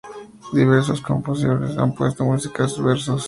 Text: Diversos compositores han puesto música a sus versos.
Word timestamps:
Diversos 0.51 0.99
compositores 0.99 1.77
han 1.77 1.93
puesto 1.93 2.25
música 2.25 2.65
a 2.65 2.67
sus 2.67 2.83
versos. 2.83 3.19